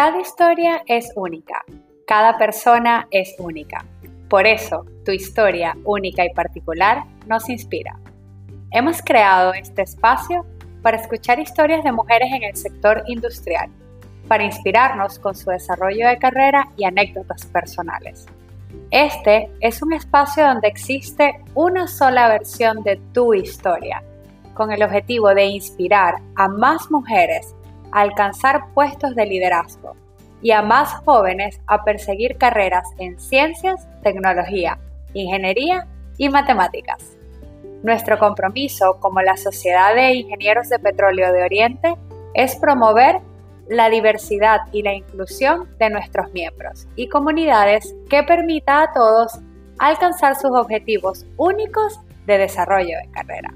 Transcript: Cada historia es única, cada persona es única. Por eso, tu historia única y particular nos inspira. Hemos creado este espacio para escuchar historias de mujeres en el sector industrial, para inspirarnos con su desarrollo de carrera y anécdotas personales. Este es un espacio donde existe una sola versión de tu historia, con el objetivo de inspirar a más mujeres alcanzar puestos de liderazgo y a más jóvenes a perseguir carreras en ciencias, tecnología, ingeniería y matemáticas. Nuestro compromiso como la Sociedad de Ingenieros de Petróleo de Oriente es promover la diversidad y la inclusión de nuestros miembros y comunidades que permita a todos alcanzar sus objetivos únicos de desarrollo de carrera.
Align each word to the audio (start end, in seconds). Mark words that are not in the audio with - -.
Cada 0.00 0.20
historia 0.20 0.84
es 0.86 1.12
única, 1.16 1.64
cada 2.06 2.38
persona 2.38 3.08
es 3.10 3.34
única. 3.40 3.84
Por 4.30 4.46
eso, 4.46 4.86
tu 5.04 5.10
historia 5.10 5.76
única 5.82 6.24
y 6.24 6.32
particular 6.34 7.02
nos 7.26 7.48
inspira. 7.48 7.98
Hemos 8.70 9.02
creado 9.02 9.54
este 9.54 9.82
espacio 9.82 10.46
para 10.82 10.98
escuchar 10.98 11.40
historias 11.40 11.82
de 11.82 11.90
mujeres 11.90 12.28
en 12.32 12.44
el 12.44 12.54
sector 12.54 13.02
industrial, 13.08 13.70
para 14.28 14.44
inspirarnos 14.44 15.18
con 15.18 15.34
su 15.34 15.50
desarrollo 15.50 16.06
de 16.06 16.18
carrera 16.18 16.68
y 16.76 16.84
anécdotas 16.84 17.44
personales. 17.46 18.26
Este 18.92 19.50
es 19.58 19.82
un 19.82 19.94
espacio 19.94 20.46
donde 20.46 20.68
existe 20.68 21.42
una 21.56 21.88
sola 21.88 22.28
versión 22.28 22.84
de 22.84 23.00
tu 23.12 23.34
historia, 23.34 24.04
con 24.54 24.70
el 24.70 24.84
objetivo 24.84 25.34
de 25.34 25.46
inspirar 25.46 26.18
a 26.36 26.46
más 26.46 26.88
mujeres 26.88 27.56
alcanzar 27.92 28.72
puestos 28.74 29.14
de 29.14 29.26
liderazgo 29.26 29.96
y 30.42 30.52
a 30.52 30.62
más 30.62 30.92
jóvenes 31.04 31.60
a 31.66 31.84
perseguir 31.84 32.36
carreras 32.36 32.88
en 32.98 33.18
ciencias, 33.18 33.86
tecnología, 34.02 34.78
ingeniería 35.14 35.86
y 36.16 36.28
matemáticas. 36.28 37.16
Nuestro 37.82 38.18
compromiso 38.18 38.98
como 39.00 39.20
la 39.22 39.36
Sociedad 39.36 39.94
de 39.94 40.14
Ingenieros 40.14 40.68
de 40.68 40.78
Petróleo 40.78 41.32
de 41.32 41.42
Oriente 41.42 41.94
es 42.34 42.56
promover 42.56 43.20
la 43.68 43.90
diversidad 43.90 44.60
y 44.72 44.82
la 44.82 44.94
inclusión 44.94 45.68
de 45.78 45.90
nuestros 45.90 46.32
miembros 46.32 46.88
y 46.96 47.08
comunidades 47.08 47.94
que 48.08 48.22
permita 48.22 48.82
a 48.82 48.92
todos 48.92 49.38
alcanzar 49.78 50.36
sus 50.36 50.50
objetivos 50.52 51.26
únicos 51.36 52.00
de 52.26 52.38
desarrollo 52.38 52.96
de 52.98 53.10
carrera. 53.10 53.52